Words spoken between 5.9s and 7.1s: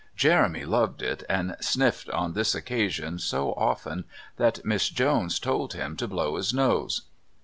to blow his nose.